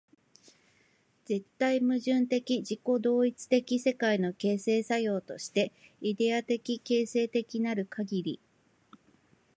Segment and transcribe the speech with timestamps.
[1.25, 8.39] 絶対矛盾的自己同一的世界の形成作用として、イデヤ的形成的なるかぎり、